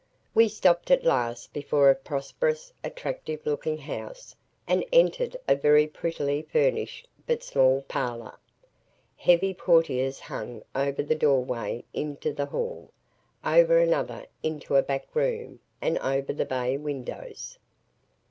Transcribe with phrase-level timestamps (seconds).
[0.33, 4.33] We stopped at last before a prosperous, attractive looking house
[4.65, 8.39] and entered a very prettily furnished but small parlor.
[9.15, 12.89] Heavy portieres hung over the doorway into the hall,
[13.45, 17.59] over another into a back room and over the bay windows.